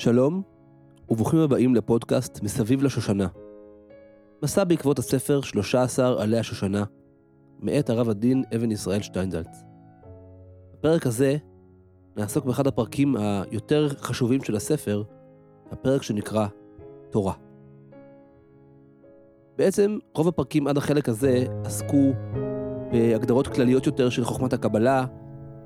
[0.00, 0.42] שלום,
[1.08, 3.26] וברוכים הבאים לפודקאסט מסביב לשושנה.
[4.42, 6.84] מסע בעקבות הספר 13 עלי השושנה,
[7.58, 9.64] מאת הרב הדין אבן ישראל שטיינזלץ.
[10.72, 11.36] בפרק הזה
[12.16, 15.02] נעסוק באחד הפרקים היותר חשובים של הספר,
[15.70, 16.46] הפרק שנקרא
[17.10, 17.34] תורה.
[19.58, 22.12] בעצם רוב הפרקים עד החלק הזה עסקו
[22.92, 25.06] בהגדרות כלליות יותר של חוכמת הקבלה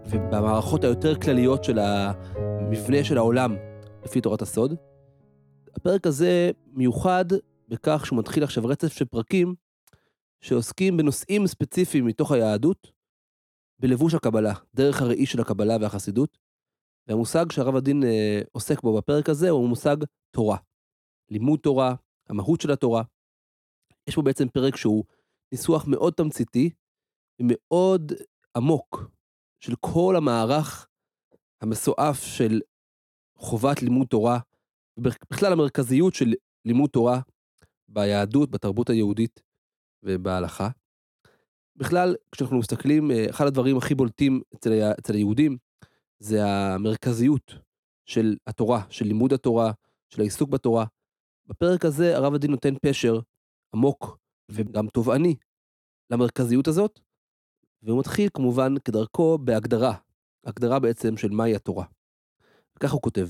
[0.06, 3.56] ובמערכות היותר כלליות של המבנה של העולם
[4.04, 4.74] לפי תורת הסוד.
[5.76, 7.24] הפרק הזה מיוחד
[7.68, 9.54] בכך שהוא מתחיל עכשיו רצף של פרקים
[10.40, 12.92] שעוסקים בנושאים ספציפיים מתוך היהדות,
[13.80, 16.38] בלבוש הקבלה, דרך הראי של הקבלה והחסידות.
[17.08, 19.96] והמושג שהרב הדין אה, עוסק בו בפרק הזה הוא מושג
[20.30, 20.56] תורה.
[21.30, 21.94] לימוד תורה,
[22.28, 23.02] המהות של התורה.
[24.08, 25.04] יש פה בעצם פרק שהוא
[25.52, 26.70] ניסוח מאוד תמציתי
[27.40, 28.12] ומאוד
[28.56, 29.10] עמוק
[29.60, 30.88] של כל המערך
[31.60, 32.60] המסועף של
[33.36, 34.38] חובת לימוד תורה,
[34.96, 36.32] ובכלל המרכזיות של
[36.64, 37.20] לימוד תורה
[37.88, 39.42] ביהדות, בתרבות היהודית
[40.02, 40.68] ובהלכה.
[41.76, 45.56] בכלל, כשאנחנו מסתכלים, אה, אחד הדברים הכי בולטים אצל, אצל היהודים
[46.18, 47.54] זה המרכזיות
[48.06, 49.72] של התורה, של לימוד התורה,
[50.10, 50.84] של העיסוק בתורה.
[51.46, 53.18] בפרק הזה הרב הדין נותן פשר
[53.74, 54.18] עמוק
[54.50, 55.36] וגם תובעני
[56.10, 57.00] למרכזיות הזאת,
[57.82, 59.94] והוא מתחיל כמובן כדרכו בהגדרה,
[60.46, 61.84] הגדרה בעצם של מהי התורה.
[62.76, 63.28] וכך הוא כותב: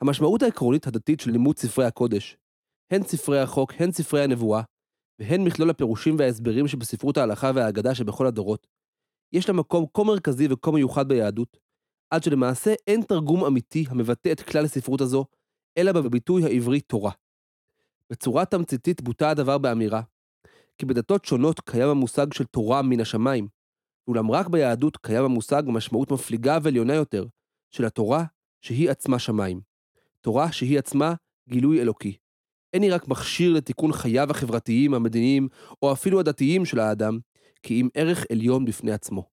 [0.00, 2.36] המשמעות העקרונית הדתית של לימוד ספרי הקודש,
[2.90, 4.62] הן ספרי החוק, הן ספרי הנבואה,
[5.18, 8.66] והן מכלול הפירושים וההסברים שבספרות ההלכה והאגדה שבכל הדורות,
[9.32, 11.56] יש לה מקום כה מרכזי וכה מיוחד ביהדות,
[12.10, 15.24] עד שלמעשה אין תרגום אמיתי המבטא את כלל הספרות הזו,
[15.78, 17.12] אלא בביטוי העברי תורה.
[18.10, 20.02] בצורה תמציתית בוטה הדבר באמירה,
[20.78, 23.48] כי בדתות שונות קיים המושג של תורה מן השמיים,
[24.08, 27.26] אולם רק ביהדות קיים המושג במשמעות מפליגה ועליונה יותר,
[27.70, 28.24] של התורה
[28.60, 29.60] שהיא עצמה שמיים.
[30.20, 31.14] תורה שהיא עצמה
[31.48, 32.16] גילוי אלוקי.
[32.72, 35.48] אין היא רק מכשיר לתיקון חייו החברתיים, המדיניים,
[35.82, 37.18] או אפילו הדתיים של האדם,
[37.62, 39.28] כי אם ערך עליון בפני עצמו.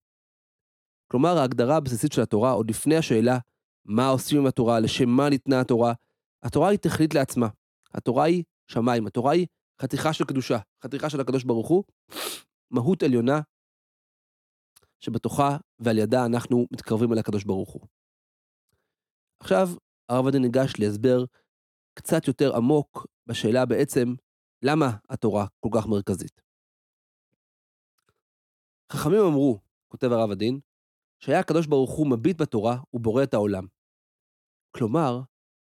[1.10, 3.38] כלומר, ההגדרה הבסיסית של התורה, עוד לפני השאלה
[3.84, 5.92] מה עושים עם התורה, לשם מה ניתנה התורה,
[6.42, 7.48] התורה היא תכלית לעצמה.
[7.94, 9.46] התורה היא שמיים, התורה היא
[9.82, 11.84] חתיכה של קדושה, חתיכה של הקדוש ברוך הוא,
[12.70, 13.40] מהות עליונה
[15.00, 17.86] שבתוכה ועל ידה אנחנו מתקרבים אל הקדוש ברוך הוא.
[19.40, 19.68] עכשיו,
[20.08, 21.24] הרב עדן ניגש להסבר
[21.94, 24.14] קצת יותר עמוק בשאלה בעצם,
[24.62, 26.40] למה התורה כל כך מרכזית.
[28.92, 30.60] חכמים אמרו, כותב הרב הדין,
[31.18, 33.66] שהיה הקדוש ברוך הוא מביט בתורה ובורא את העולם.
[34.76, 35.20] כלומר,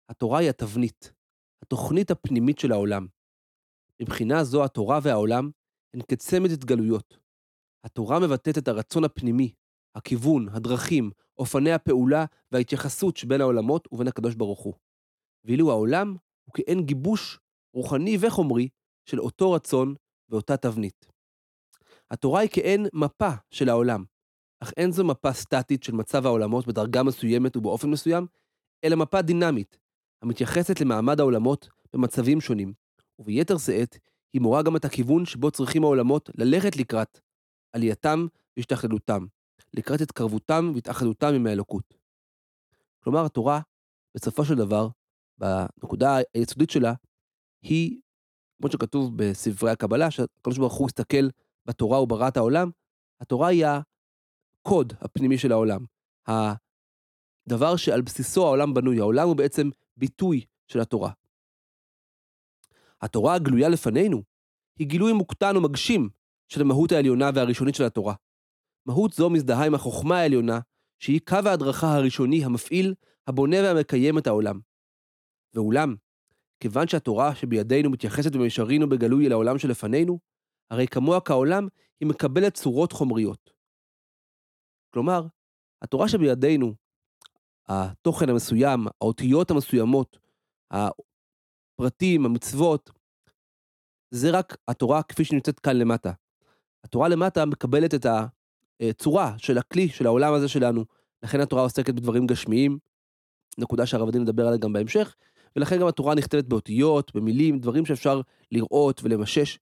[0.09, 1.13] התורה היא התבנית,
[1.63, 3.07] התוכנית הפנימית של העולם.
[4.03, 5.51] מבחינה זו התורה והעולם
[5.95, 7.19] הן כצמד התגלויות,
[7.85, 9.53] התורה מבטאת את הרצון הפנימי,
[9.95, 14.75] הכיוון, הדרכים, אופני הפעולה וההתייחסות שבין העולמות ובין הקדוש ברוך הוא.
[15.45, 17.39] ואילו העולם הוא כאין גיבוש
[17.75, 18.69] רוחני וחומרי
[19.07, 19.95] של אותו רצון
[20.29, 21.07] ואותה תבנית.
[22.11, 24.05] התורה היא כאין מפה של העולם,
[24.63, 28.27] אך אין זו מפה סטטית של מצב העולמות בדרגה מסוימת ובאופן מסוים,
[28.85, 29.79] אלא מפה דינמית,
[30.23, 32.73] המתייחסת למעמד העולמות במצבים שונים,
[33.19, 33.97] וביתר שאת,
[34.33, 37.21] היא מורה גם את הכיוון שבו צריכים העולמות ללכת לקראת
[37.73, 39.27] עלייתם והשתחללותם,
[39.75, 41.95] לקראת התקרבותם והתאחדותם עם האלוקות.
[43.05, 43.61] כלומר, התורה,
[44.15, 44.89] בסופו של דבר,
[45.39, 46.95] בנקודה היסודית שלה,
[47.63, 48.01] היא,
[48.59, 51.29] כמו שכתוב בספרי הקבלה, שהקדוש ברוך הוא הסתכל
[51.67, 52.71] בתורה וברא את העולם,
[53.21, 55.85] התורה היא הקוד הפנימי של העולם.
[56.27, 58.99] הדבר שעל בסיסו העולם בנוי.
[58.99, 61.11] העולם הוא בעצם ביטוי של התורה.
[63.01, 64.23] התורה הגלויה לפנינו
[64.79, 66.09] היא גילוי מוקטן ומגשים
[66.53, 68.15] של המהות העליונה והראשונית של התורה.
[68.87, 70.61] מהות זו מזדהה עם החוכמה העליונה,
[70.99, 72.95] שהיא קו ההדרכה הראשוני המפעיל,
[73.27, 74.61] הבונה והמקיים את העולם.
[75.55, 75.95] ואולם,
[76.61, 80.19] כיוון שהתורה שבידינו מתייחסת במישרין ובגלוי אל העולם שלפנינו,
[80.71, 81.69] הרי כמוה כעולם
[82.01, 83.51] היא מקבלת צורות חומריות.
[84.95, 85.27] כלומר,
[85.83, 86.75] התורה שבידינו,
[87.69, 90.19] התוכן המסוים, האותיות המסוימות,
[90.71, 92.91] הפרטים, המצוות,
[94.11, 96.13] זה רק התורה כפי שנמצאת כאן למטה.
[96.85, 98.07] התורה למטה מקבלת את
[98.81, 100.85] הצורה של הכלי, של העולם הזה שלנו.
[101.23, 102.79] לכן התורה עוסקת בדברים גשמיים,
[103.59, 105.17] נקודה שהרב הדין מדבר עליה גם בהמשך,
[105.57, 108.21] ולכן גם התורה נכתבת באותיות, במילים, דברים שאפשר
[108.53, 109.59] לראות ולמשש.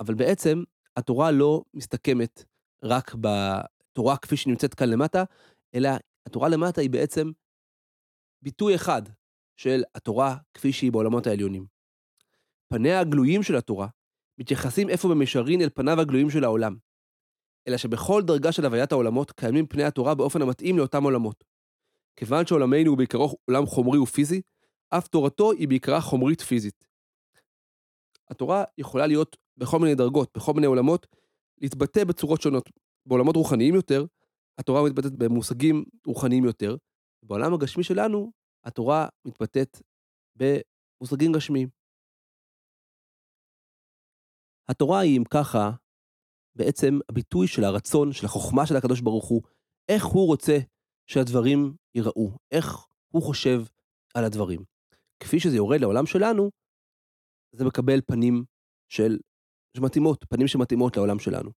[0.00, 0.62] אבל בעצם
[0.96, 2.44] התורה לא מסתכמת
[2.82, 5.24] רק בתורה כפי שנמצאת כאן למטה,
[5.74, 5.88] אלא
[6.26, 7.30] התורה למטה היא בעצם
[8.42, 9.02] ביטוי אחד
[9.56, 11.66] של התורה כפי שהיא בעולמות העליונים.
[12.68, 13.88] פניה הגלויים של התורה
[14.38, 16.76] מתייחסים איפה במישרין אל פניו הגלויים של העולם.
[17.68, 21.44] אלא שבכל דרגה של הוויית העולמות קיימים פני התורה באופן המתאים לאותם עולמות.
[22.16, 24.40] כיוון שעולמנו הוא בעיקרו עולם חומרי ופיזי,
[24.90, 26.84] אף תורתו היא בעיקרה חומרית פיזית.
[28.30, 31.06] התורה יכולה להיות בכל מיני דרגות, בכל מיני עולמות,
[31.58, 32.70] להתבטא בצורות שונות.
[33.06, 34.04] בעולמות רוחניים יותר,
[34.58, 36.76] התורה מתבטאת במושגים רוחניים יותר.
[37.22, 38.32] בעולם הגשמי שלנו,
[38.64, 39.82] התורה מתבטאת
[40.36, 41.75] במושגים גשמיים.
[44.68, 45.70] התורה היא, אם ככה,
[46.56, 49.42] בעצם הביטוי של הרצון, של החוכמה של הקדוש ברוך הוא,
[49.88, 50.58] איך הוא רוצה
[51.06, 53.62] שהדברים ייראו, איך הוא חושב
[54.14, 54.64] על הדברים.
[55.20, 56.50] כפי שזה יורד לעולם שלנו,
[57.52, 58.44] זה מקבל פנים
[58.88, 59.18] של,
[59.76, 61.50] שמתאימות, פנים שמתאימות לעולם שלנו.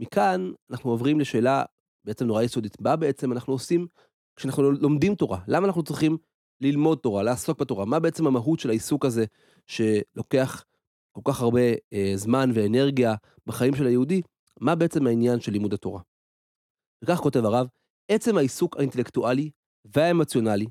[0.00, 1.64] מכאן אנחנו עוברים לשאלה
[2.04, 2.80] בעצם נורא יסודית.
[2.80, 3.86] מה בעצם אנחנו עושים
[4.36, 5.40] כשאנחנו לומדים תורה?
[5.48, 6.16] למה אנחנו צריכים
[6.60, 7.84] ללמוד תורה, לעסוק בתורה?
[7.84, 9.24] מה בעצם המהות של העיסוק הזה
[9.66, 10.64] שלוקח
[11.12, 11.60] כל כך הרבה
[11.92, 13.14] אה, זמן ואנרגיה
[13.46, 14.22] בחיים של היהודי?
[14.60, 16.00] מה בעצם העניין של לימוד התורה?
[17.04, 17.66] וכך כותב הרב,
[18.08, 19.50] עצם העיסוק האינטלקטואלי
[19.84, 20.66] והאמוציונלי,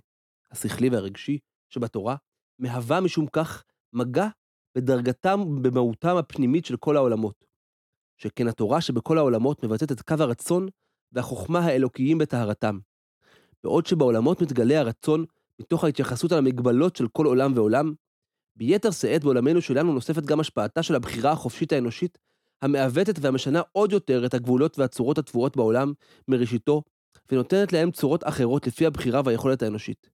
[0.51, 1.39] השכלי והרגשי
[1.69, 2.15] שבתורה,
[2.59, 4.27] מהווה משום כך מגע
[4.75, 7.45] בדרגתם ובמהותם הפנימית של כל העולמות.
[8.17, 10.67] שכן התורה שבכל העולמות מבטאת את קו הרצון
[11.11, 12.79] והחוכמה האלוקיים בטהרתם.
[13.63, 15.25] בעוד שבעולמות מתגלה הרצון
[15.59, 17.93] מתוך ההתייחסות על המגבלות של כל עולם ועולם,
[18.55, 22.17] ביתר שאת בעולמנו שלנו נוספת גם השפעתה של הבחירה החופשית האנושית,
[22.61, 25.93] המעוותת והמשנה עוד יותר את הגבולות והצורות התבואות בעולם
[26.27, 26.83] מראשיתו,
[27.31, 30.09] ונותנת להם צורות אחרות לפי הבחירה והיכולת האנושית.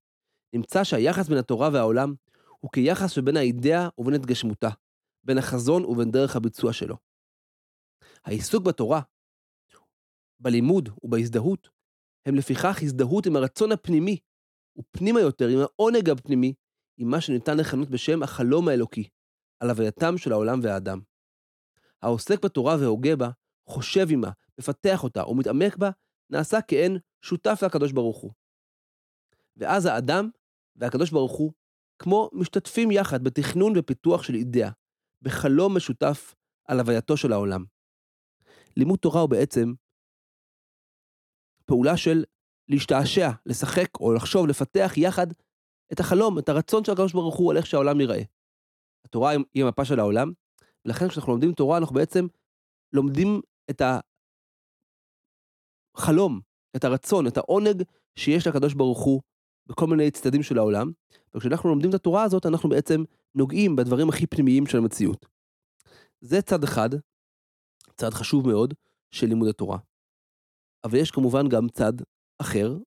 [0.54, 2.14] נמצא שהיחס בין התורה והעולם
[2.60, 4.70] הוא כיחס שבין האידאה ובין התגשמותה,
[5.24, 6.98] בין החזון ובין דרך הביצוע שלו.
[8.26, 9.02] העיסוק בתורה,
[10.40, 11.70] בלימוד ובהזדהות,
[12.26, 14.18] הם לפיכך הזדהות עם הרצון הפנימי,
[14.78, 16.54] ופנימה יותר עם העונג הפנימי,
[16.98, 19.10] עם מה שניתן לכנות בשם החלום האלוקי,
[19.60, 21.00] על הווייתם של העולם והאדם.
[22.02, 23.30] העוסק בתורה והוגה בה,
[23.68, 25.90] חושב עמה, מפתח אותה ומתעמק בה,
[26.30, 28.32] נעשה כעין שותף לקדוש ברוך הוא.
[29.58, 30.30] ואז האדם
[30.76, 31.54] והקדוש ברוך הוא
[32.00, 34.70] כמו משתתפים יחד בתכנון ופיתוח של אידאה,
[35.22, 36.36] בחלום משותף
[36.66, 37.66] על הווייתו של העולם.
[38.78, 39.74] לימוד תורה הוא בעצם
[41.66, 42.24] פעולה של
[42.70, 45.28] להשתעשע, לשחק או לחשוב, לפתח יחד
[45.92, 48.22] את החלום, את הרצון של הקדוש ברוך הוא על איך שהעולם ייראה.
[49.06, 50.32] התורה היא המפה של העולם,
[50.86, 52.28] ולכן כשאנחנו לומדים תורה אנחנו בעצם
[52.94, 53.82] לומדים את
[55.96, 56.42] החלום,
[56.76, 57.84] את הרצון, את העונג
[58.16, 59.22] שיש לקדוש ברוך הוא
[59.66, 60.92] בכל מיני צדדים של העולם,
[61.36, 63.04] וכשאנחנו לומדים את התורה הזאת, אנחנו בעצם
[63.36, 65.26] נוגעים בדברים הכי פנימיים של המציאות.
[66.22, 66.90] זה צד אחד,
[67.96, 68.74] צד חשוב מאוד,
[69.12, 69.78] של לימוד התורה.
[70.84, 71.94] אבל יש כמובן גם צד
[72.42, 72.78] אחר,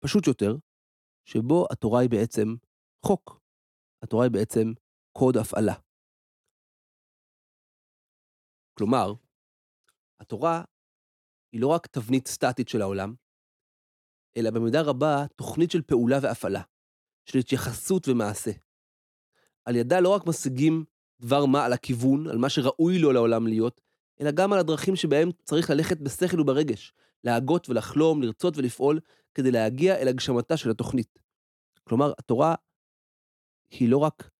[0.00, 0.56] פשוט יותר,
[1.24, 2.54] שבו התורה היא בעצם
[3.06, 3.40] חוק.
[4.02, 4.72] התורה היא בעצם
[5.12, 5.74] קוד הפעלה.
[8.78, 9.12] כלומר,
[10.20, 10.64] התורה
[11.52, 13.14] היא לא רק תבנית סטטית של העולם,
[14.36, 16.62] אלא במידה רבה תוכנית של פעולה והפעלה,
[17.24, 18.50] של התייחסות ומעשה.
[19.64, 20.84] על ידה לא רק משיגים
[21.20, 23.80] דבר מה על הכיוון, על מה שראוי לו לעולם להיות,
[24.20, 26.92] אלא גם על הדרכים שבהם צריך ללכת בשכל וברגש,
[27.24, 29.00] להגות ולחלום, לרצות ולפעול,
[29.34, 31.18] כדי להגיע אל הגשמתה של התוכנית.
[31.84, 32.54] כלומר, התורה
[33.70, 34.30] היא לא רק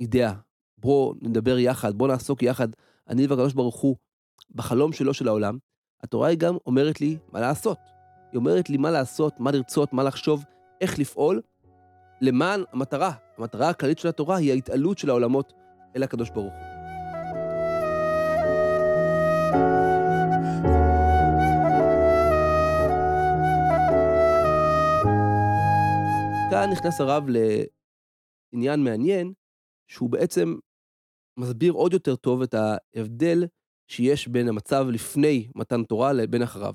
[0.00, 0.32] אידאה,
[0.78, 2.68] בואו נדבר יחד, בואו נעסוק יחד,
[3.08, 3.96] אני והקדוש ברוך הוא,
[4.50, 5.58] בחלום שלו של העולם,
[6.02, 7.78] התורה היא גם אומרת לי מה לעשות.
[8.32, 10.44] היא אומרת לי מה לעשות, מה לרצות, מה לחשוב,
[10.80, 11.42] איך לפעול,
[12.20, 13.12] למען המטרה.
[13.38, 15.52] המטרה הכללית של התורה היא ההתעלות של העולמות
[15.96, 16.70] אל הקדוש ברוך הוא.
[26.50, 29.32] כאן נכנס הרב לעניין מעניין,
[29.88, 30.54] שהוא בעצם
[31.36, 33.46] מסביר עוד יותר טוב את ההבדל
[33.88, 36.74] שיש בין המצב לפני מתן תורה לבין אחריו.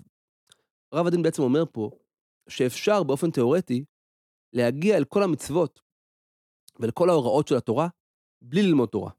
[0.91, 1.89] הרב הדין בעצם אומר פה
[2.50, 3.86] שאפשר באופן תיאורטי
[4.53, 5.82] להגיע אל כל המצוות
[6.79, 7.88] ולכל ההוראות של התורה
[8.41, 9.12] בלי ללמוד תורה.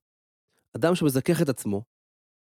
[0.76, 1.82] אדם שמזכך את עצמו,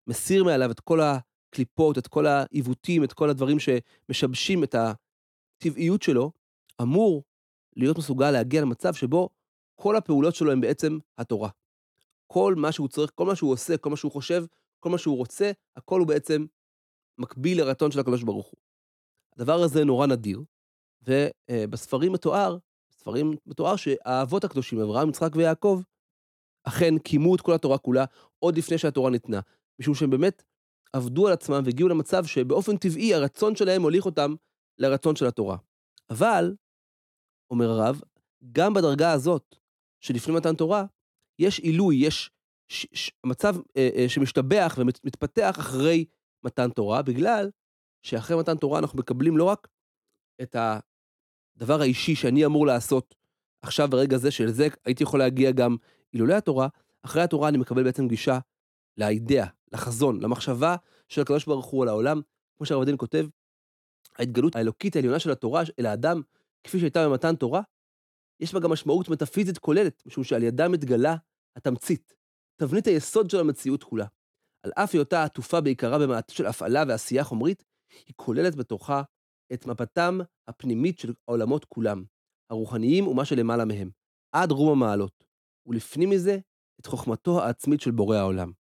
[0.07, 6.33] מסיר מעליו את כל הקליפות, את כל העיוותים, את כל הדברים שמשבשים את הטבעיות שלו,
[6.83, 7.25] אמור
[7.77, 9.29] להיות מסוגל להגיע למצב שבו
[9.75, 11.49] כל הפעולות שלו הן בעצם התורה.
[12.27, 14.45] כל מה שהוא צריך, כל מה שהוא עושה, כל מה שהוא חושב,
[14.81, 16.47] כל מה שהוא רוצה, הכל הוא בעצם
[17.19, 18.61] מקביל לרצון של הקדוש ברוך הוא.
[19.37, 20.43] הדבר הזה נורא נדיר,
[21.03, 22.59] ובספרים מתואר,
[22.91, 25.83] בספרים מתואר שהאבות הקדושים, אברהם, יצחק ויעקב,
[26.65, 28.05] אכן קיימו את כל התורה כולה
[28.39, 29.41] עוד לפני שהתורה ניתנה,
[29.79, 30.43] משום שהם באמת
[30.93, 34.35] עבדו על עצמם והגיעו למצב שבאופן טבעי הרצון שלהם הוליך אותם
[34.79, 35.57] לרצון של התורה.
[36.11, 36.55] אבל,
[37.55, 38.01] אומר הרב,
[38.53, 39.57] גם בדרגה הזאת,
[40.01, 40.85] שלפני מתן תורה,
[41.39, 42.31] יש עילוי, יש
[42.69, 46.05] ש- ש- מצב אה, אה, שמשתבח ומתפתח אחרי
[46.45, 47.51] מתן תורה, בגלל
[48.03, 49.69] שאחרי מתן תורה אנחנו מקבלים לא רק
[50.43, 50.57] את
[51.57, 53.15] הדבר האישי שאני אמור לעשות
[53.63, 55.77] עכשיו ברגע זה, של זה הייתי יכול להגיע גם
[56.13, 56.69] אילולא התורה,
[57.03, 58.39] אחרי התורה אני מקבל בעצם גישה
[58.97, 60.77] לאידאה, לחזון, למחשבה
[61.09, 62.21] של הקדוש ברוך הוא על העולם.
[62.57, 63.27] כמו שהרב הדין כותב,
[64.19, 66.23] ההתגלות האלוקית העליונה של התורה אל האדם,
[66.65, 67.63] כפי שהייתה במתן תורה,
[68.41, 71.17] יש בה גם משמעות מטאפיזית כוללת, משום שעל ידה מתגלה
[71.57, 72.15] התמצית,
[72.57, 74.07] תבנית היסוד של המציאות כולה.
[74.63, 77.65] על אף היותה עטופה בעיקרה במעטה של הפעלה ועשייה חומרית,
[78.07, 79.03] היא כוללת בתוכה
[79.53, 80.19] את מפתם
[80.49, 82.05] הפנימית של העולמות כולם,
[82.51, 83.91] הרוחניים ומה שלמעלה מהם,
[84.33, 85.25] עד רום המעלות,
[85.67, 86.39] ולפנים מזה,
[86.81, 88.53] את חוכמתו העצמית של בורא העולם.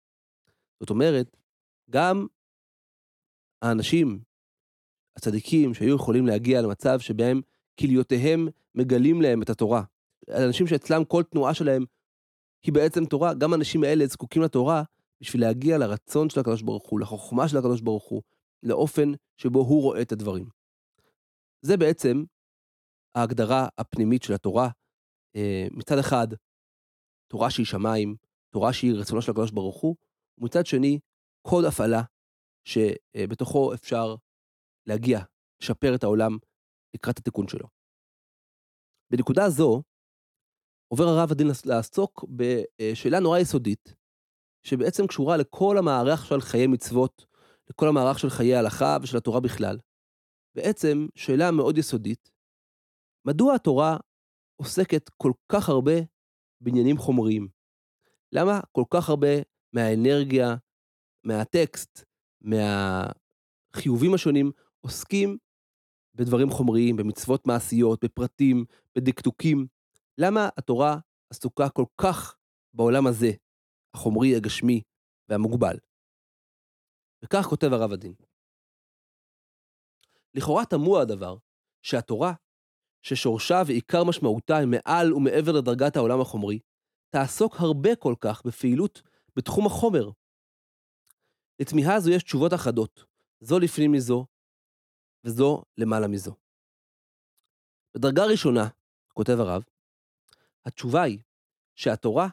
[0.80, 1.38] זאת אומרת,
[1.90, 2.28] גם
[3.62, 4.24] האנשים,
[5.18, 7.42] הצדיקים, שהיו יכולים להגיע למצב שבהם
[7.80, 9.84] כליותיהם מגלים להם את התורה,
[10.30, 11.86] אנשים שאצלם כל תנועה שלהם
[12.64, 14.84] היא בעצם תורה, גם האנשים האלה זקוקים לתורה
[15.22, 18.22] בשביל להגיע לרצון של הקדוש ברוך הוא, לחוכמה של הקדוש ברוך הוא,
[18.64, 20.50] לאופן שבו הוא רואה את הדברים.
[21.62, 22.24] זה בעצם
[23.16, 24.70] ההגדרה הפנימית של התורה.
[25.36, 26.28] אה, מצד אחד,
[27.28, 28.16] תורה שהיא שמיים,
[28.50, 29.96] תורה שהיא רצונו של הקדוש ברוך הוא,
[30.38, 31.00] ומצד שני,
[31.42, 32.02] קוד הפעלה
[32.64, 34.16] שבתוכו אפשר
[34.88, 35.20] להגיע,
[35.62, 36.38] לשפר את העולם
[36.96, 37.68] לקראת התיקון שלו.
[39.12, 39.84] בנקודה זו,
[40.88, 43.96] עובר הרב הדין לעסוק בשאלה נורא יסודית,
[44.64, 47.26] שבעצם קשורה לכל המערך של חיי מצוות,
[47.70, 49.80] לכל המערך של חיי ההלכה ושל התורה בכלל.
[50.56, 52.32] בעצם, שאלה מאוד יסודית,
[53.28, 53.98] מדוע התורה
[54.56, 55.94] עוסקת כל כך הרבה
[56.62, 57.48] בעניינים חומריים?
[58.32, 59.28] למה כל כך הרבה
[59.74, 60.56] מהאנרגיה,
[61.24, 62.06] מהטקסט,
[62.42, 65.38] מהחיובים השונים, עוסקים
[66.16, 68.66] בדברים חומריים, במצוות מעשיות, בפרטים,
[68.96, 69.68] בדקדוקים?
[70.18, 70.98] למה התורה
[71.30, 72.36] עסוקה כל כך
[72.74, 73.32] בעולם הזה,
[73.94, 74.82] החומרי, הגשמי
[75.30, 75.78] והמוגבל?
[77.24, 78.14] וכך כותב הרב הדין.
[80.34, 81.38] לכאורה תמוה הדבר
[81.82, 82.34] שהתורה,
[83.04, 86.60] ששורשה ועיקר משמעותה הם מעל ומעבר לדרגת העולם החומרי,
[87.10, 89.02] תעסוק הרבה כל כך בפעילות
[89.36, 90.10] בתחום החומר.
[91.60, 93.06] לתמיהה זו יש תשובות אחדות,
[93.40, 94.26] זו לפנים מזו,
[95.24, 96.36] וזו למעלה מזו.
[97.96, 98.68] בדרגה ראשונה,
[99.14, 99.64] כותב הרב,
[100.66, 101.20] התשובה היא
[101.76, 102.28] שהתורה,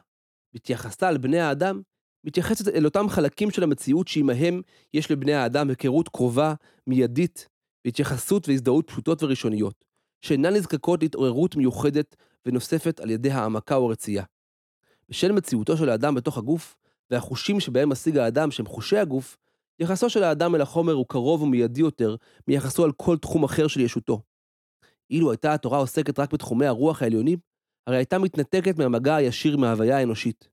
[0.53, 1.81] בהתייחסה על בני האדם,
[2.23, 4.61] מתייחסת אל אותם חלקים של המציאות שעמהם
[4.93, 6.53] יש לבני האדם היכרות קרובה,
[6.87, 7.47] מיידית,
[7.85, 9.85] והתייחסות והזדהות פשוטות וראשוניות,
[10.21, 14.23] שאינן נזקקות להתעוררות מיוחדת ונוספת על ידי העמקה או רצייה.
[15.09, 16.75] בשל מציאותו של האדם בתוך הגוף,
[17.11, 19.37] והחושים שבהם משיג האדם שהם חושי הגוף,
[19.81, 22.15] יחסו של האדם אל החומר הוא קרוב ומיידי יותר
[22.47, 24.21] מיחסו על כל תחום אחר של ישותו.
[25.09, 27.39] אילו הייתה התורה עוסקת רק בתחומי הרוח העליונים,
[27.87, 30.49] הרי הייתה מתנתקת מהמגע הישיר עם ההוויה האנושית.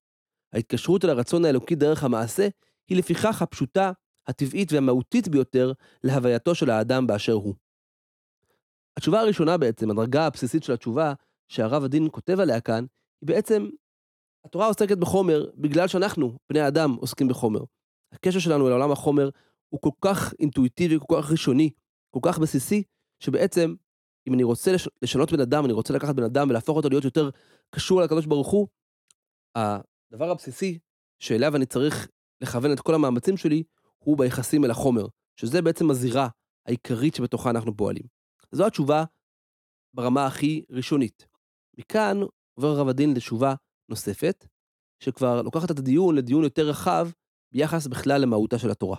[0.52, 2.48] ההתקשרות אל הרצון האלוקי דרך המעשה,
[2.88, 3.92] היא לפיכך הפשוטה,
[4.26, 5.72] הטבעית והמהותית ביותר
[6.04, 7.54] להווייתו של האדם באשר הוא.
[8.96, 11.12] התשובה הראשונה בעצם, הדרגה הבסיסית של התשובה
[11.48, 12.84] שהרב הדין כותב עליה כאן,
[13.20, 13.68] היא בעצם,
[14.44, 17.60] התורה עוסקת בחומר בגלל שאנחנו, בני האדם, עוסקים בחומר.
[18.12, 19.30] הקשר שלנו אל עולם החומר
[19.68, 21.70] הוא כל כך אינטואיטיבי, כל כך ראשוני,
[22.10, 22.82] כל כך בסיסי,
[23.20, 23.74] שבעצם,
[24.28, 24.88] אם אני רוצה לש...
[25.02, 27.30] לשנות בן אדם, אני רוצה לקחת בן אדם ולהפוך אותו להיות יותר
[27.70, 28.68] קשור לקדוש ברוך הוא,
[29.54, 30.78] הדבר הבסיסי
[31.18, 32.08] שאליו אני צריך
[32.40, 33.62] לכוון את כל המאמצים שלי,
[33.98, 36.28] הוא ביחסים אל החומר, שזה בעצם הזירה
[36.66, 38.02] העיקרית שבתוכה אנחנו פועלים.
[38.52, 39.04] זו התשובה
[39.94, 41.26] ברמה הכי ראשונית.
[41.78, 42.20] מכאן
[42.54, 43.54] עובר הרב הדין לתשובה
[43.88, 44.46] נוספת,
[45.02, 47.08] שכבר לוקחת את הדיון לדיון יותר רחב
[47.52, 48.96] ביחס בכלל למהותה של התורה.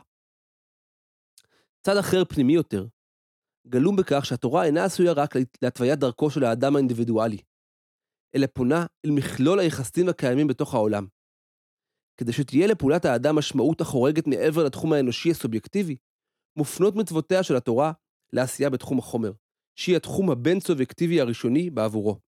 [1.82, 2.88] צד אחר פנימי יותר,
[3.68, 7.38] גלום בכך שהתורה אינה עשויה רק להתוויית דרכו של האדם האינדיבידואלי,
[8.36, 11.08] אלא פונה אל מכלול היחסים הקיימים בתוך העולם.
[12.18, 15.98] כדי שתהיה לפעולת האדם משמעות החורגת מעבר לתחום האנושי הסובייקטיבי,
[16.58, 17.92] מופנות מצוותיה של התורה
[18.34, 19.32] לעשייה בתחום החומר,
[19.76, 22.20] שהיא התחום הבין-סובייקטיבי הראשוני בעבורו.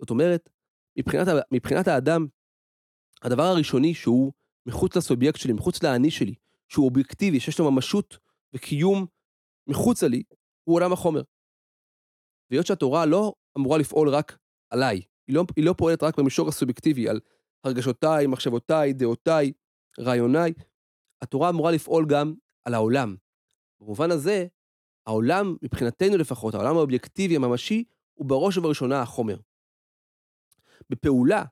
[0.00, 0.50] זאת אומרת,
[0.98, 2.26] מבחינת, מבחינת האדם,
[3.22, 4.32] הדבר הראשוני שהוא
[4.68, 6.34] מחוץ לסובייקט שלי, מחוץ לאני שלי,
[6.68, 8.18] שהוא אובייקטיבי, שיש לו ממשות
[8.54, 9.06] וקיום
[9.66, 10.22] מחוצה לי,
[10.64, 11.22] הוא עולם החומר.
[12.50, 14.38] והיות שהתורה לא אמורה לפעול רק
[14.70, 17.20] עליי, היא לא, היא לא פועלת רק במישור הסובייקטיבי, על
[17.64, 19.52] הרגשותיי, מחשבותיי, דעותיי,
[19.98, 20.52] רעיוניי,
[21.22, 22.34] התורה אמורה לפעול גם
[22.64, 23.16] על העולם.
[23.80, 24.46] במובן הזה,
[25.06, 27.84] העולם, מבחינתנו לפחות, העולם האובייקטיבי הממשי,
[28.14, 29.36] הוא בראש ובראשונה החומר.
[30.90, 31.44] בפעולה,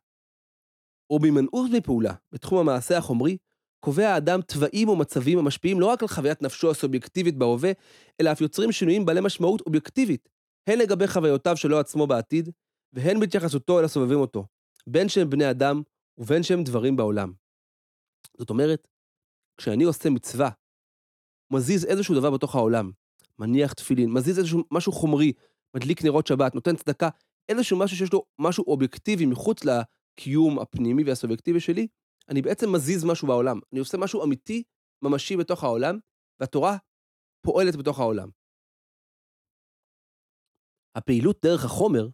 [1.10, 3.36] או בהימנעות מפעולה, בתחום המעשה החומרי,
[3.80, 7.72] קובע האדם תוואים או מצבים המשפיעים לא רק על חוויית נפשו הסובייקטיבית בהווה,
[8.20, 10.28] אלא אף יוצרים שינויים בעלי משמעות אובייקטיבית,
[10.66, 12.50] הן לגבי חוויותיו שלו עצמו בעתיד,
[12.92, 14.46] והן בהתייחסותו אל הסובבים אותו,
[14.86, 15.82] בין שהם בני אדם
[16.18, 17.32] ובין שהם דברים בעולם.
[18.38, 18.88] זאת אומרת,
[19.56, 20.50] כשאני עושה מצווה,
[21.52, 22.90] מזיז איזשהו דבר בתוך העולם,
[23.38, 25.32] מניח תפילין, מזיז איזשהו משהו חומרי,
[25.76, 27.08] מדליק נרות שבת, נותן צדקה,
[27.48, 29.64] איזשהו משהו שיש לו משהו אובייקטיבי מחוץ
[30.16, 31.87] לקיום הפנימי והסובייקטיבי שלי,
[32.28, 33.61] אני בעצם מזיז משהו בעולם.
[33.73, 34.62] אני עושה משהו אמיתי,
[35.02, 35.99] ממשי בתוך העולם,
[36.40, 36.76] והתורה
[37.42, 38.28] פועלת בתוך העולם.
[40.96, 42.08] הפעילות דרך החומר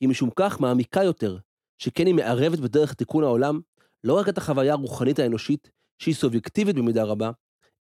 [0.00, 1.38] היא משום כך מעמיקה יותר,
[1.78, 3.60] שכן היא מערבת בדרך תיקון העולם
[4.04, 7.30] לא רק את החוויה הרוחנית האנושית, שהיא סובייקטיבית במידה רבה,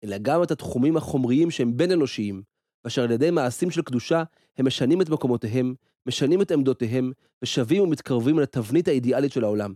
[0.04, 2.44] אלא גם את התחומים החומריים שהם בין אנושיים,
[2.86, 4.24] ואשר על ידי מעשים של קדושה
[4.58, 5.76] הם משנים את מקומותיהם,
[6.06, 7.12] משנים את עמדותיהם,
[7.42, 9.74] ושבים ומתקרבים לתבנית האידיאלית של העולם.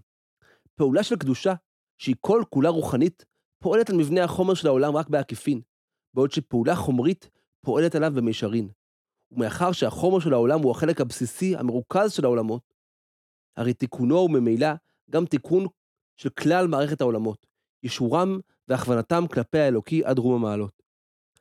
[0.76, 1.54] פעולה של קדושה,
[1.98, 3.26] שהיא כל כולה רוחנית,
[3.60, 5.62] פועלת על מבנה החומר של העולם רק בעקיפין,
[6.14, 7.30] בעוד שפעולה חומרית
[7.62, 8.70] פועלת עליו במישרין.
[9.32, 12.74] ומאחר שהחומר של העולם הוא החלק הבסיסי, המרוכז של העולמות,
[13.58, 14.68] הרי תיקונו הוא ממילא
[15.10, 15.66] גם תיקון
[16.18, 17.48] של כלל מערכת העולמות,
[17.84, 20.84] ישורם והכוונתם כלפי האלוקי עד רום המעלות.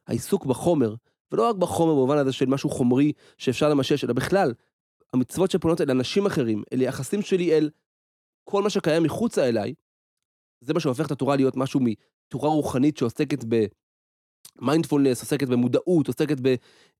[0.06, 0.94] העיסוק בחומר,
[1.32, 4.52] ולא רק בחומר במובן הזה של משהו חומרי שאפשר למשש, אלא בכלל,
[5.12, 7.70] המצוות שפונות אל אנשים אחרים, אל יחסים שלי אל
[8.44, 9.74] כל מה שקיים מחוצה אליי,
[10.60, 13.44] זה מה שהופך את התורה להיות משהו מתורה רוחנית שעוסקת
[14.60, 16.36] במיינדפולנס, עוסקת במודעות, עוסקת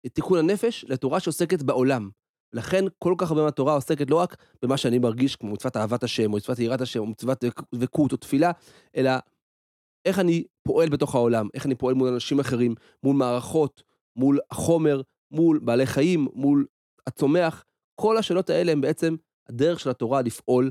[0.05, 2.11] בתיקון הנפש, לתורה שעוסקת בעולם.
[2.53, 6.33] לכן כל כך הרבה מהתורה עוסקת לא רק במה שאני מרגיש, כמו מצוות אהבת השם,
[6.33, 8.51] או מצוות יראת השם, או מצוות דבקות או תפילה,
[8.97, 9.11] אלא
[10.05, 13.83] איך אני פועל בתוך העולם, איך אני פועל מול אנשים אחרים, מול מערכות,
[14.17, 16.67] מול החומר, מול בעלי חיים, מול
[17.07, 17.65] הצומח.
[18.01, 19.17] כל השאלות האלה הן בעצם
[19.49, 20.71] הדרך של התורה לפעול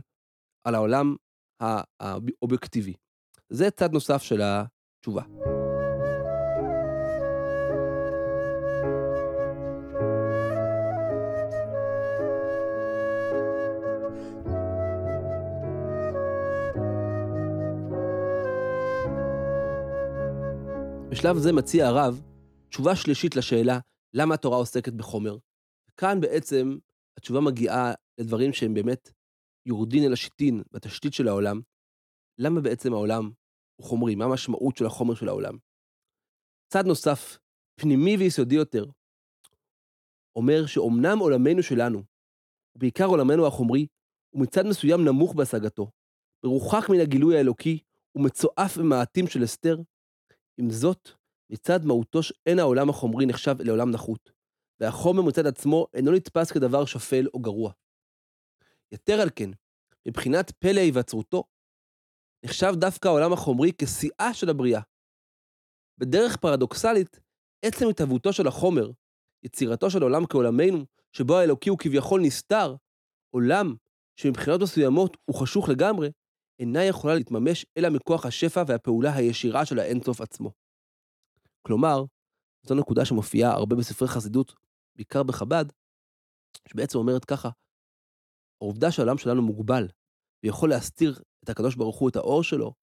[0.63, 1.15] על העולם
[1.99, 2.93] האובייקטיבי.
[3.49, 5.23] זה צד נוסף של התשובה.
[21.09, 22.21] בשלב זה מציע הרב
[22.75, 23.79] תשובה שלישית לשאלה
[24.13, 25.37] למה התורה עוסקת בחומר.
[25.97, 26.77] כאן בעצם
[27.17, 29.11] התשובה מגיעה לדברים שהם באמת
[29.65, 31.61] יורדין אל השיטין בתשתית של העולם.
[32.37, 33.31] למה בעצם העולם
[33.75, 34.15] הוא חומרי?
[34.15, 35.57] מה המשמעות של החומר של העולם?
[36.73, 37.37] צד נוסף,
[37.79, 38.85] פנימי ויסודי יותר,
[40.35, 42.03] אומר שאומנם עולמנו שלנו,
[42.75, 43.87] ובעיקר עולמנו החומרי,
[44.29, 45.91] הוא מצד מסוים נמוך בהשגתו,
[46.45, 47.79] מרוחק מן הגילוי האלוקי
[48.15, 49.77] ומצועף במעטים של אסתר,
[50.57, 51.09] עם זאת,
[51.49, 54.31] מצד מהותו אין העולם החומרי נחשב לעולם נחות,
[54.79, 57.71] והחומר מצד עצמו אינו נתפס כדבר שפל או גרוע.
[58.91, 59.49] יתר על כן,
[60.07, 61.43] מבחינת פלא היווצרותו,
[62.45, 64.81] נחשב דווקא העולם החומרי כשיאה של הבריאה.
[65.97, 67.19] בדרך פרדוקסלית,
[67.65, 68.91] עצם התהוותו של החומר,
[69.43, 72.75] יצירתו של עולם כעולמנו, שבו האלוקי הוא כביכול נסתר,
[73.29, 73.75] עולם
[74.15, 76.11] שמבחינות מסוימות הוא חשוך לגמרי,
[76.59, 80.64] אינה יכולה להתממש אלא מכוח השפע והפעולה הישירה של האינסוף עצמו.
[81.65, 82.03] כלומר,
[82.63, 84.55] זו נקודה שמופיעה הרבה בספרי חסידות,
[84.95, 85.65] בעיקר בחב"ד,
[86.67, 87.49] שבעצם אומרת ככה,
[88.61, 89.87] העובדה שהעולם שלנו מוגבל,
[90.43, 92.73] ויכול להסתיר את הקדוש ברוך הוא, את האור שלו,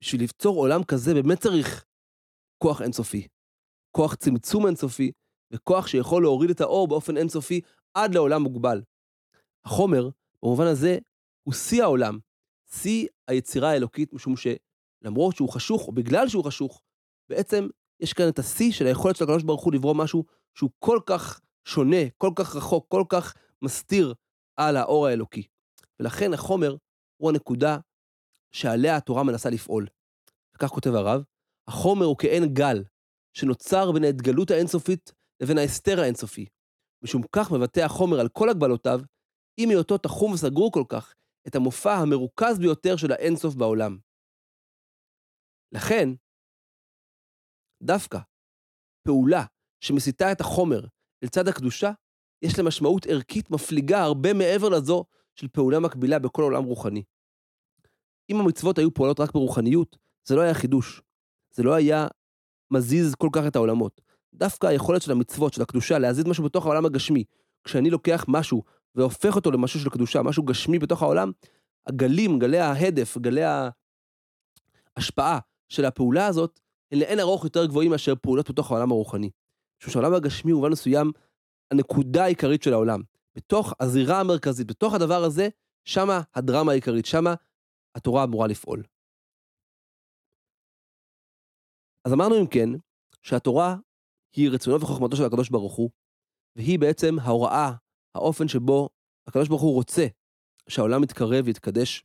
[0.00, 1.84] בשביל ליצור עולם כזה באמת צריך
[2.62, 3.28] כוח אינסופי.
[3.96, 5.12] כוח צמצום אינסופי,
[5.52, 7.60] וכוח שיכול להוריד את האור באופן אינסופי
[7.94, 8.82] עד לעולם מוגבל.
[9.64, 10.08] החומר,
[10.42, 10.98] במובן הזה,
[11.42, 12.18] הוא שיא העולם,
[12.70, 16.82] שיא היצירה האלוקית, משום שלמרות שהוא חשוך, או בגלל שהוא חשוך,
[17.28, 17.68] בעצם
[18.00, 21.40] יש כאן את השיא של היכולת של הקדוש ברוך הוא לברוא משהו שהוא כל כך
[21.64, 24.14] שונה, כל כך רחוק, כל כך מסתיר
[24.56, 25.46] על האור האלוקי.
[26.00, 26.76] ולכן החומר
[27.16, 27.78] הוא הנקודה
[28.52, 29.86] שעליה התורה מנסה לפעול.
[30.54, 31.22] וכך כותב הרב,
[31.68, 32.84] החומר הוא כעין גל
[33.32, 36.46] שנוצר בין ההתגלות האינסופית לבין ההסתר האינסופי.
[37.02, 39.00] משום כך מבטא החומר על כל הגבלותיו,
[39.56, 41.14] עם היותו תחום וסגור כל כך,
[41.46, 43.98] את המופע המרוכז ביותר של האינסוף בעולם.
[45.72, 46.08] לכן,
[47.82, 48.18] דווקא
[49.02, 49.44] פעולה
[49.80, 50.80] שמסיתה את החומר
[51.22, 51.90] אל צד הקדושה,
[52.42, 57.02] יש לה משמעות ערכית מפליגה הרבה מעבר לזו של פעולה מקבילה בכל עולם רוחני.
[58.30, 61.02] אם המצוות היו פועלות רק ברוחניות, זה לא היה חידוש.
[61.54, 62.06] זה לא היה
[62.70, 64.00] מזיז כל כך את העולמות.
[64.34, 67.24] דווקא היכולת של המצוות, של הקדושה, להזיז משהו בתוך העולם הגשמי,
[67.64, 68.62] כשאני לוקח משהו
[68.94, 71.32] והופך אותו למשהו של קדושה, משהו גשמי בתוך העולם,
[71.86, 73.42] הגלים, גלי ההדף, גלי
[74.96, 75.38] ההשפעה
[75.68, 76.60] של הפעולה הזאת,
[76.92, 79.30] הם לאין ארוך יותר גבוהים מאשר פעולות בתוך העולם הרוחני.
[79.80, 81.12] משום שהעולם הגשמי הוא במובן מסוים
[81.70, 83.02] הנקודה העיקרית של העולם.
[83.34, 85.48] בתוך הזירה המרכזית, בתוך הדבר הזה,
[85.84, 87.34] שמה הדרמה העיקרית, שמה
[87.94, 88.82] התורה אמורה לפעול.
[92.04, 92.68] אז אמרנו אם כן,
[93.22, 93.76] שהתורה
[94.36, 95.90] היא רצונו וחוכמתו של הקדוש ברוך הוא,
[96.56, 97.72] והיא בעצם ההוראה,
[98.14, 98.88] האופן שבו
[99.26, 100.06] הקדוש ברוך הוא רוצה
[100.68, 102.04] שהעולם יתקרב ויתקדש.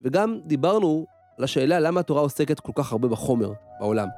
[0.00, 1.06] וגם דיברנו
[1.42, 4.08] לשאלה למה התורה עוסקת כל כך הרבה בחומר, בעולם.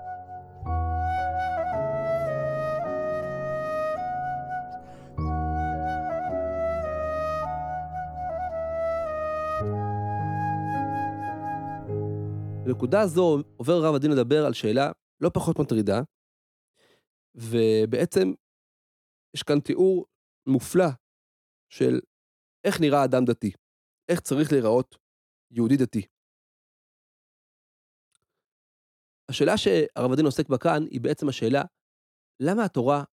[12.65, 16.01] בנקודה הזו עובר רב הדין לדבר על שאלה לא פחות מטרידה,
[17.35, 18.33] ובעצם
[19.37, 20.07] יש כאן תיאור
[20.47, 20.89] מופלא
[21.73, 22.01] של
[22.65, 23.53] איך נראה אדם דתי,
[24.09, 24.97] איך צריך להיראות
[25.51, 26.14] יהודי דתי.
[29.29, 31.63] השאלה שהרב הדין עוסק בה כאן היא בעצם השאלה,
[32.41, 33.05] למה התורה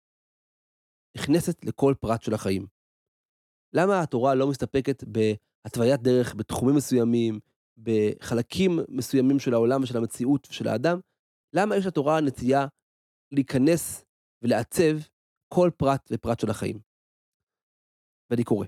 [1.17, 2.67] נכנסת לכל פרט של החיים?
[3.74, 7.39] למה התורה לא מסתפקת בהתוויית דרך בתחומים מסוימים,
[7.78, 11.00] בחלקים מסוימים של העולם ושל המציאות ושל האדם?
[11.56, 12.67] למה יש לתורה נטייה
[13.32, 14.06] להיכנס
[14.41, 14.95] ולעצב
[15.54, 16.80] כל פרט ופרט של החיים?
[18.30, 18.65] ואני קורא.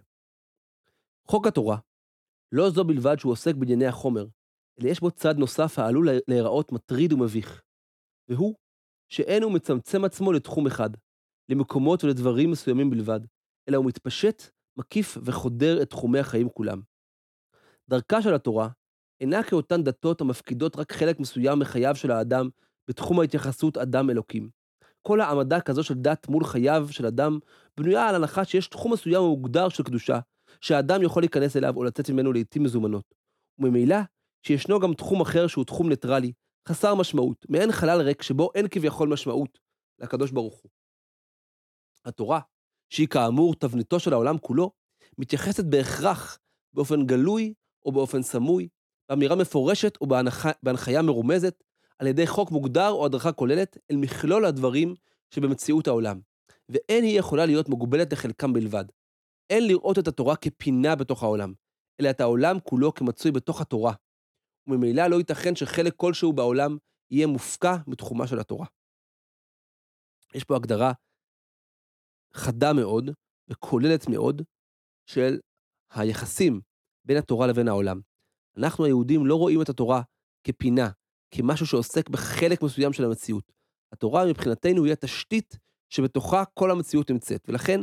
[1.27, 1.77] חוק התורה,
[2.51, 4.25] לא זו בלבד שהוא עוסק בענייני החומר,
[4.79, 7.61] אלא יש בו צד נוסף העלול להיראות מטריד ומביך,
[8.29, 8.55] והוא
[9.09, 10.89] שאין הוא מצמצם עצמו לתחום אחד,
[11.49, 13.19] למקומות ולדברים מסוימים בלבד,
[13.69, 14.43] אלא הוא מתפשט,
[14.77, 16.81] מקיף וחודר את תחומי החיים כולם.
[17.89, 18.69] דרכה של התורה
[19.21, 22.49] אינה כאותן דתות המפקידות רק חלק מסוים מחייו של האדם
[22.87, 24.49] בתחום ההתייחסות אדם אלוקים.
[25.01, 27.39] כל העמדה כזו של דת מול חייו של אדם
[27.77, 30.19] בנויה על הנחה שיש תחום מסוים ומוגדר של קדושה,
[30.61, 33.15] שהאדם יכול להיכנס אליו או לצאת ממנו לעיתים מזומנות.
[33.59, 33.95] וממילא,
[34.43, 36.31] שישנו גם תחום אחר שהוא תחום ניטרלי,
[36.67, 39.59] חסר משמעות, מעין חלל ריק שבו אין כביכול משמעות
[39.99, 40.71] לקדוש ברוך הוא.
[42.05, 42.39] התורה,
[42.89, 44.71] שהיא כאמור תבניתו של העולם כולו,
[45.17, 46.39] מתייחסת בהכרח,
[46.73, 47.53] באופן גלוי
[47.85, 48.67] או באופן סמוי,
[49.09, 50.07] באמירה מפורשת או
[50.63, 51.63] בהנחיה מרומזת,
[51.99, 54.95] על ידי חוק מוגדר או הדרכה כוללת, אל מכלול הדברים
[55.29, 56.19] שבמציאות העולם,
[56.69, 58.85] ואין היא יכולה להיות מוגבלת לחלקם בלבד.
[59.49, 61.53] אין לראות את התורה כפינה בתוך העולם,
[62.01, 63.93] אלא את העולם כולו כמצוי בתוך התורה,
[64.67, 66.77] וממילא לא ייתכן שחלק כלשהו בעולם
[67.11, 68.65] יהיה מופקע מתחומה של התורה.
[70.33, 70.91] יש פה הגדרה
[72.33, 73.09] חדה מאוד
[73.47, 74.41] וכוללת מאוד
[75.05, 75.39] של
[75.93, 76.61] היחסים
[77.05, 77.99] בין התורה לבין העולם.
[78.57, 80.01] אנחנו היהודים לא רואים את התורה
[80.43, 80.89] כפינה,
[81.31, 83.51] כמשהו שעוסק בחלק מסוים של המציאות.
[83.91, 85.57] התורה מבחינתנו היא התשתית
[85.89, 87.79] שבתוכה כל המציאות נמצאת, ולכן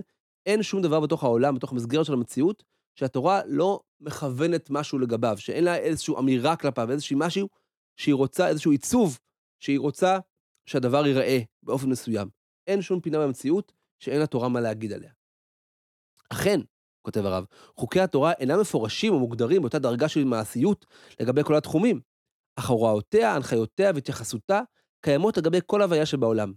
[0.46, 2.64] אין שום דבר בתוך העולם, בתוך המסגרת של המציאות,
[3.00, 7.48] שהתורה לא מכוונת משהו לגביו, שאין לה איזושהי אמירה כלפיו, איזשהו משהו
[7.96, 9.18] שהיא רוצה, איזשהו עיצוב,
[9.60, 10.18] שהיא רוצה
[10.66, 12.28] שהדבר ייראה באופן מסוים.
[12.66, 15.12] אין שום פינה במציאות שאין לתורה מה להגיד עליה.
[16.32, 16.60] אכן,
[17.02, 17.44] כותב הרב,
[17.76, 20.86] חוקי התורה אינם מפורשים או מוגדרים באותה דרגה של מעשיות
[21.20, 22.00] לגבי כל התחומים,
[22.56, 24.60] אך הוראותיה, הנחיותיה והתייחסותה
[25.00, 26.52] קיימות לגבי כל הוויה שבעולם.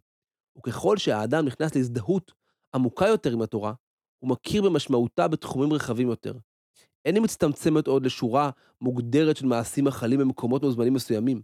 [0.57, 2.31] וככל שהאדם נכנס להזדהות
[2.75, 3.73] עמוקה יותר עם התורה,
[4.23, 6.33] הוא מכיר במשמעותה בתחומים רחבים יותר.
[7.05, 8.49] אין היא מצטמצמת עוד לשורה
[8.81, 11.41] מוגדרת של מעשים החלים במקומות מוזמנים מסוימים.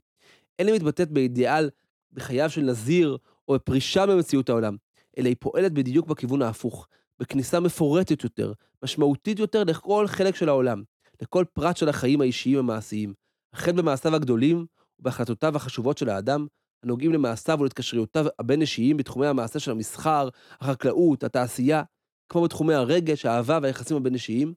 [0.60, 1.70] אין היא מתבטאת באידיאל
[2.13, 4.76] בחייו של נזיר או בפרישה ממציאות העולם,
[5.18, 6.88] אלא היא פועלת בדיוק בכיוון ההפוך,
[7.20, 10.84] בכניסה מפורטת יותר, משמעותית יותר לכל חלק של העולם,
[11.22, 13.13] לכל פרט של החיים האישיים המעשיים,
[13.54, 14.65] החל במעשיו הגדולים
[15.00, 16.48] ובהחלטותיו החשובות של האדם,
[16.84, 21.84] הנוגעים למעשיו ולהתקשריותיו הבין-אישיים בתחומי המעשה של המסחר, החקלאות, התעשייה,
[22.30, 24.54] כמו בתחומי הרגש, האהבה והיחסים הבין-אישיים,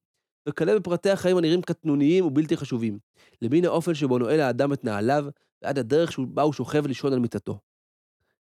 [0.48, 2.98] וכלה בפרטי החיים הנראים קטנוניים ובלתי חשובים,
[3.42, 5.24] למין האופן שבו נועל האדם את נעליו,
[5.62, 7.58] ועד הדרך שבה הוא שוכב לישון על מיטתו.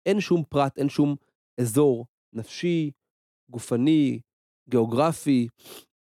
[0.05, 1.15] אין שום פרט, אין שום
[1.59, 2.91] אזור נפשי,
[3.49, 4.19] גופני,
[4.69, 5.47] גיאוגרפי,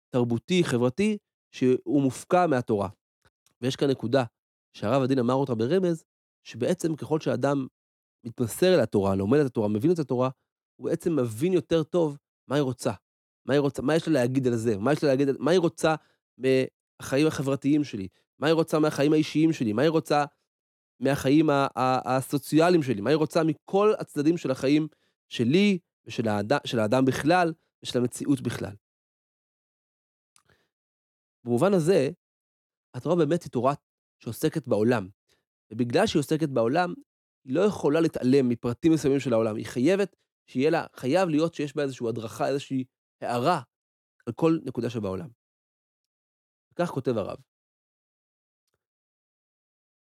[0.09, 1.17] תרבותי, חברתי,
[1.51, 2.89] שהוא מופקע מהתורה.
[3.61, 4.23] ויש כאן נקודה
[4.73, 6.03] שהרב הדין אמר אותה ברמז,
[6.43, 7.67] שבעצם ככל שאדם
[8.23, 10.29] מתמסר אל התורה, לומד את התורה, מבין את התורה,
[10.75, 12.17] הוא בעצם מבין יותר טוב
[12.49, 12.91] מה היא רוצה.
[13.45, 14.77] מה היא רוצה, מה יש לה להגיד על זה?
[14.77, 15.95] מה יש לה להגיד, מה היא רוצה
[16.37, 18.07] מהחיים החברתיים שלי?
[18.39, 19.73] מה היא רוצה מהחיים האישיים שלי?
[19.73, 20.25] מה היא רוצה
[20.99, 21.49] מהחיים
[22.05, 23.01] הסוציאליים שלי?
[23.01, 24.87] מה היא רוצה מכל הצדדים של החיים
[25.29, 28.75] שלי ושל האדם, של האדם בכלל ושל המציאות בכלל?
[31.43, 32.09] במובן הזה,
[32.93, 33.73] התורה באמת היא תורה
[34.19, 35.09] שעוסקת בעולם.
[35.71, 36.93] ובגלל שהיא עוסקת בעולם,
[37.45, 39.55] היא לא יכולה להתעלם מפרטים מסוימים של העולם.
[39.55, 40.15] היא חייבת
[40.49, 42.85] שיהיה לה, חייב להיות שיש בה איזושהי הדרכה, איזושהי
[43.21, 43.61] הערה
[44.27, 45.29] על כל נקודה שבעולם.
[46.71, 47.37] וכך כותב הרב.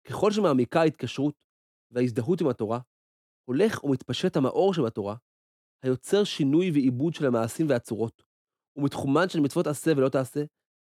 [0.08, 1.34] ככל שמעמיקה ההתקשרות
[1.90, 2.80] וההזדהות עם התורה,
[3.48, 5.16] הולך ומתפשט המאור שבתורה,
[5.82, 8.22] היוצר שינוי ועיבוד של המעשים והצורות,
[8.76, 10.40] ומתחומן של מצוות עשה ולא תעשה,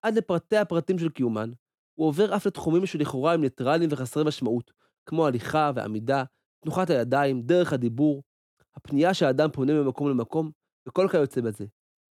[0.06, 1.50] עד לפרטי הפרטים של קיומן,
[1.98, 4.72] הוא עובר אף לתחומים שלכאורה הם ניטרליים וחסרי משמעות,
[5.06, 6.24] כמו הליכה ועמידה,
[6.64, 8.24] תנוחת הידיים, דרך הדיבור,
[8.78, 10.52] הפנייה שהאדם פונה ממקום למקום,
[10.88, 11.66] וכל כיוצא בזה.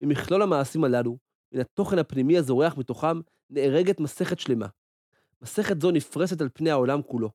[0.03, 1.19] ממכלול המעשים הללו,
[1.55, 3.21] מן התוכן הפנימי הזורח מתוכם,
[3.51, 4.67] נהרגת מסכת שלמה.
[5.43, 7.31] מסכת זו נפרסת על פני העולם כולו.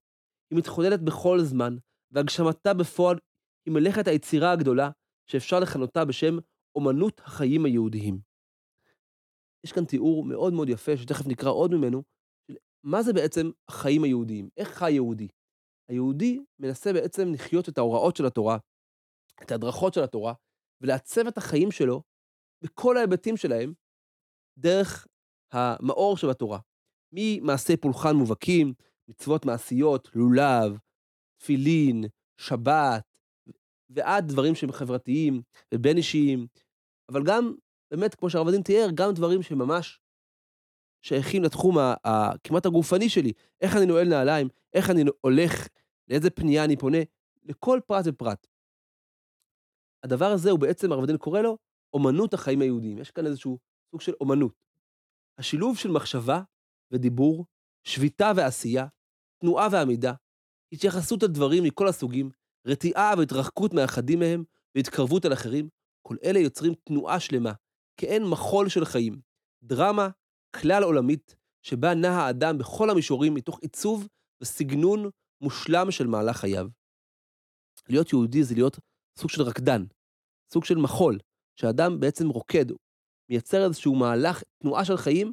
[0.51, 1.77] היא מתחוללת בכל זמן,
[2.11, 3.17] והגשמתה בפועל
[3.65, 4.89] היא מלאכת היצירה הגדולה,
[5.29, 6.37] שאפשר לכנותה בשם
[6.75, 8.19] אומנות החיים היהודיים.
[9.63, 12.03] יש כאן תיאור מאוד מאוד יפה, שתכף נקרא עוד ממנו,
[12.47, 14.49] של מה זה בעצם החיים היהודיים?
[14.57, 15.27] איך חי יהודי?
[15.89, 18.57] היהודי מנסה בעצם לחיות את ההוראות של התורה,
[19.43, 20.33] את ההדרכות של התורה,
[20.81, 22.03] ולעצב את החיים שלו
[22.61, 23.73] בכל ההיבטים שלהם
[24.57, 25.07] דרך
[25.51, 26.59] המאור שבתורה.
[27.11, 28.73] ממעשי פולחן מובהקים,
[29.07, 30.77] מצוות מעשיות, לולב,
[31.37, 32.03] תפילין,
[32.37, 33.03] שבת,
[33.89, 35.41] ועד דברים שהם חברתיים
[35.73, 36.47] ובין אישיים,
[37.09, 37.55] אבל גם,
[37.91, 40.01] באמת, כמו שהרב הדין תיאר, גם דברים שממש
[41.01, 43.33] שייכים לתחום הכמעט הגופני שלי.
[43.61, 45.67] איך אני נועל נעליים, איך אני הולך,
[46.07, 46.97] לאיזה פנייה אני פונה,
[47.43, 48.47] לכל פרט ופרט.
[50.03, 51.57] הדבר הזה הוא בעצם, הרב הדין קורא לו,
[51.93, 52.97] אומנות החיים היהודיים.
[52.97, 53.59] יש כאן איזשהו
[53.91, 54.53] סוג של אומנות.
[55.37, 56.41] השילוב של מחשבה
[56.91, 57.45] ודיבור,
[57.83, 58.87] שביתה ועשייה,
[59.41, 60.13] תנועה ועמידה,
[60.71, 62.29] התייחסות לדברים מכל הסוגים,
[62.67, 64.43] רתיעה והתרחקות מאחדים מהם
[64.75, 65.69] והתקרבות אל אחרים,
[66.01, 67.53] כל אלה יוצרים תנועה שלמה,
[67.97, 69.21] כאין מחול של חיים,
[69.63, 70.09] דרמה
[70.55, 74.07] כלל עולמית, שבה נע האדם בכל המישורים מתוך עיצוב
[74.41, 75.09] וסגנון
[75.41, 76.67] מושלם של מהלך חייו.
[77.89, 78.79] להיות יהודי זה להיות
[79.17, 79.83] סוג של רקדן,
[80.53, 81.19] סוג של מחול,
[81.55, 82.65] שאדם בעצם רוקד,
[83.29, 85.31] מייצר איזשהו מהלך, תנועה של חיים,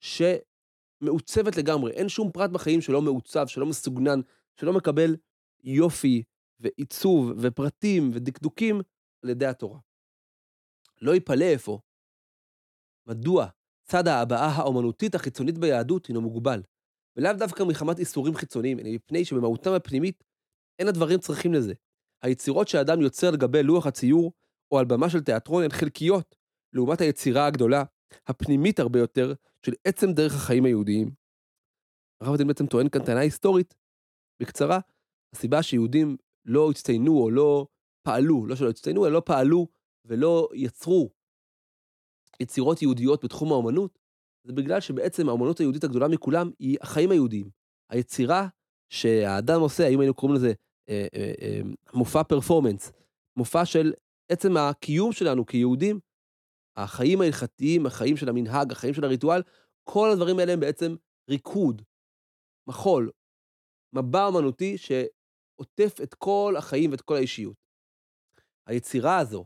[0.00, 1.92] שמעוצבת לגמרי.
[1.92, 4.20] אין שום פרט בחיים שלא מעוצב, שלא מסוגנן,
[4.60, 5.16] שלא מקבל
[5.64, 6.22] יופי
[6.60, 8.80] ועיצוב ופרטים ודקדוקים
[9.22, 9.78] על ידי התורה.
[11.00, 11.78] לא יפלא אפוא.
[13.06, 13.46] מדוע
[13.82, 16.62] צד ההבעה האומנותית החיצונית ביהדות הינו מוגבל,
[17.16, 20.24] ולאו דווקא מחמת איסורים חיצוניים, אלא מפני שבמהותם הפנימית
[20.78, 21.74] אין הדברים צריכים לזה.
[22.22, 24.32] היצירות שאדם יוצר לגבי לוח הציור
[24.70, 26.36] או על במה של תיאטרון הן חלקיות,
[26.72, 27.84] לעומת היצירה הגדולה,
[28.26, 29.34] הפנימית הרבה יותר,
[29.66, 31.10] של עצם דרך החיים היהודיים.
[32.20, 33.74] הרב הדין בעצם טוען כאן טענה היסטורית,
[34.42, 34.80] בקצרה,
[35.34, 37.66] הסיבה שיהודים לא הצטיינו או לא
[38.02, 39.66] פעלו, לא שלא הצטיינו, אלא לא פעלו
[40.04, 41.10] ולא יצרו
[42.40, 43.98] יצירות יהודיות בתחום האומנות,
[44.44, 47.50] זה בגלל שבעצם האומנות היהודית הגדולה מכולם היא החיים היהודיים.
[47.90, 48.48] היצירה
[48.88, 50.52] שהאדם עושה, האם היינו קוראים לזה
[50.92, 51.60] אה, אה, אה,
[51.94, 52.92] מופע פרפורמנס,
[53.36, 53.92] מופע של
[54.28, 56.00] עצם הקיום שלנו כיהודים,
[56.76, 59.42] החיים ההלכתיים, החיים של המנהג, החיים של הריטואל,
[59.84, 60.96] כל הדברים האלה הם בעצם
[61.30, 61.82] ריקוד,
[62.68, 63.10] מחול,
[63.92, 67.56] מבע אומנותי שעוטף את כל החיים ואת כל האישיות.
[68.66, 69.44] היצירה הזו,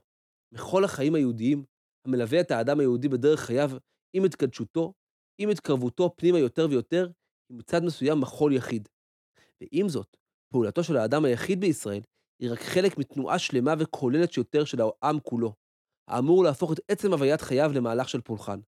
[0.53, 1.65] מכל החיים היהודיים,
[2.05, 3.71] המלווה את האדם היהודי בדרך חייו
[4.13, 4.93] עם התקדשותו,
[5.39, 7.11] עם התקרבותו פנימה יותר ויותר,
[7.49, 8.89] היא מצד מסוים מחול יחיד.
[9.61, 10.17] ועם זאת,
[10.53, 12.03] פעולתו של האדם היחיד בישראל
[12.43, 15.53] היא רק חלק מתנועה שלמה וכוללת שיותר של העם כולו,
[16.09, 18.61] האמור להפוך את עצם הוויית חייו למהלך של פולחן.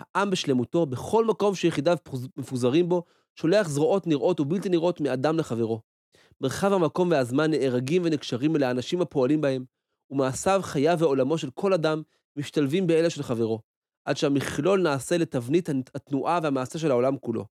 [0.00, 1.96] העם בשלמותו, בכל מקום שיחידיו
[2.36, 3.04] מפוזרים בו,
[3.38, 5.80] שולח זרועות נראות ובלתי נראות מאדם לחברו.
[6.40, 9.64] מרחב המקום והזמן נהרגים ונקשרים אל האנשים הפועלים בהם,
[10.10, 12.02] ומעשיו, חייו ועולמו של כל אדם
[12.36, 13.60] משתלבים באלה של חברו,
[14.04, 17.46] עד שהמכלול נעשה לתבנית התנועה והמעשה של העולם כולו.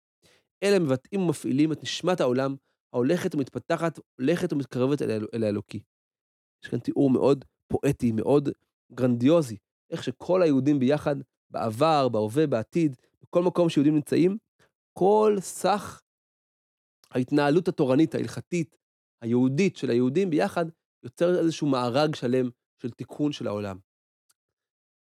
[0.64, 2.56] אלה מבטאים ומפעילים את נשמת העולם,
[2.94, 5.80] ההולכת ומתפתחת, הולכת ומתקרבת אל, אל האלוקי.
[6.64, 8.50] יש כאן תיאור מאוד פואטי, מאוד
[8.92, 9.58] גרנדיוזי,
[9.90, 11.16] איך שכל היהודים ביחד,
[11.50, 14.38] בעבר, בהווה, בעתיד, בכל מקום שיהודים נמצאים,
[14.94, 16.02] כל סך
[17.12, 18.78] ההתנהלות התורנית, ההלכתית,
[19.22, 20.66] היהודית של היהודים ביחד,
[21.04, 22.50] יוצר איזשהו מארג שלם
[22.82, 23.78] של תיקון של העולם.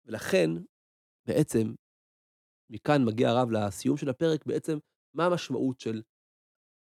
[0.06, 0.50] ולכן,
[1.26, 1.74] בעצם,
[2.70, 4.78] מכאן מגיע הרב לסיום של הפרק, בעצם,
[5.14, 6.02] מה המשמעות של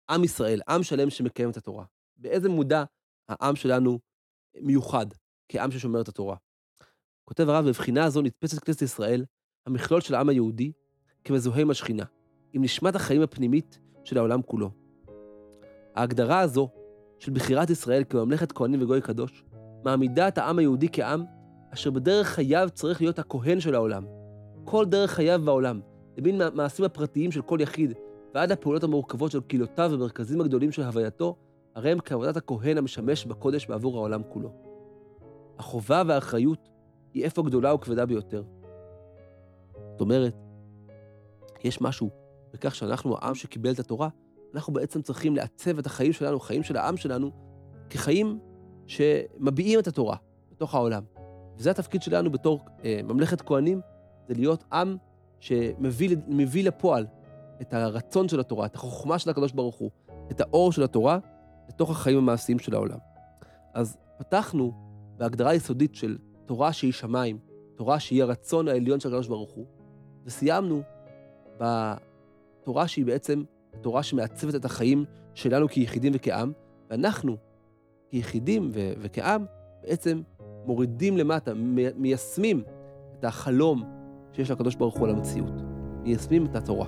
[0.09, 1.85] עם ישראל, עם שלם שמקיים את התורה?
[2.17, 2.83] באיזה מודע
[3.29, 3.99] העם שלנו
[4.61, 5.05] מיוחד
[5.49, 6.35] כעם ששומר את התורה?
[7.25, 9.25] כותב הרב, בבחינה הזו נתפסת כנסת ישראל,
[9.65, 10.71] המכלול של העם היהודי,
[11.23, 12.03] כמזוהה עם השכינה,
[12.53, 14.71] עם נשמת החיים הפנימית של העולם כולו.
[15.95, 16.69] ההגדרה הזו
[17.19, 19.43] של בחירת ישראל כממלכת כהנים וגוי קדוש,
[19.83, 21.23] מעמידה את העם היהודי כעם
[21.73, 24.05] אשר בדרך חייו צריך להיות הכהן של העולם.
[24.65, 25.81] כל דרך חייו בעולם,
[26.17, 27.93] לבין מעשים הפרטיים של כל יחיד,
[28.33, 31.35] ועד הפעולות המורכבות של קהילותיו ומרכזים הגדולים של הווייתו,
[31.75, 34.51] הרי הם כעבודת הכהן המשמש בקודש בעבור העולם כולו.
[35.59, 36.69] החובה והאחריות
[37.13, 38.43] היא איפה גדולה וכבדה ביותר.
[39.91, 40.35] זאת אומרת,
[41.63, 42.09] יש משהו
[42.53, 44.09] בכך שאנחנו העם שקיבל את התורה,
[44.53, 47.31] אנחנו בעצם צריכים לעצב את החיים שלנו, החיים של העם שלנו,
[47.89, 48.39] כחיים
[48.87, 50.17] שמביעים את התורה
[50.51, 51.03] בתוך העולם.
[51.57, 53.81] וזה התפקיד שלנו בתור אה, ממלכת כהנים,
[54.27, 54.97] זה להיות עם
[55.39, 57.05] שמביא לפועל
[57.61, 59.91] את הרצון של התורה, את החוכמה של הקדוש ברוך הוא,
[60.31, 61.19] את האור של התורה,
[61.69, 62.97] לתוך החיים המעשיים של העולם.
[63.73, 64.71] אז פתחנו
[65.17, 67.37] בהגדרה יסודית של תורה שהיא שמיים,
[67.75, 69.65] תורה שהיא הרצון העליון של הקדוש ברוך הוא,
[70.25, 70.81] וסיימנו
[71.59, 73.43] בתורה שהיא בעצם
[73.81, 76.51] תורה שמעצבת את החיים שלנו כיחידים וכעם,
[76.89, 77.37] ואנחנו,
[78.09, 79.45] כיחידים ו- וכעם,
[79.81, 80.21] בעצם
[80.65, 81.53] מורידים למטה,
[81.95, 82.63] מיישמים
[83.19, 83.83] את החלום
[84.31, 85.72] שיש לקדוש ברוך הוא על המציאות.
[86.03, 86.85] מיישמים את התורה.